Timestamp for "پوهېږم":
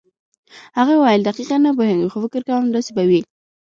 1.77-2.11